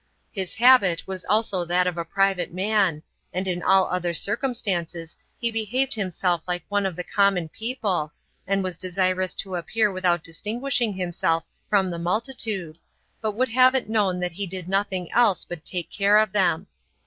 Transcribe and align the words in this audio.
His 0.31 0.55
habit 0.55 1.05
was 1.05 1.25
also 1.29 1.63
that 1.63 1.85
of 1.85 1.95
a 1.95 2.03
private 2.03 2.51
man, 2.51 3.03
and 3.31 3.47
in 3.47 3.61
all 3.61 3.85
other 3.87 4.15
circumstances 4.15 5.15
he 5.37 5.51
behaved 5.51 5.93
himself 5.93 6.41
like 6.47 6.63
one 6.69 6.87
of 6.87 6.95
the 6.95 7.03
common 7.03 7.49
people, 7.49 8.11
and 8.47 8.63
was 8.63 8.79
desirous 8.79 9.35
to 9.35 9.53
appear 9.53 9.91
without 9.91 10.23
distinguishing 10.23 10.95
himself 10.95 11.45
from 11.69 11.91
the 11.91 11.99
multitude, 11.99 12.79
but 13.21 13.33
would 13.33 13.49
have 13.49 13.75
it 13.75 13.89
known 13.89 14.19
that 14.21 14.31
he 14.31 14.47
did 14.47 14.67
nothing 14.67 15.11
else 15.11 15.45
but 15.45 15.63
take 15.63 15.91
care 15.91 16.17
of 16.17 16.31
them. 16.31 16.65